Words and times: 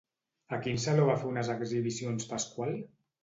A 0.55 0.57
quin 0.63 0.79
saló 0.85 1.03
va 1.09 1.17
fer 1.23 1.27
unes 1.33 1.51
exhibicions 1.55 2.27
Pascual? 2.31 2.73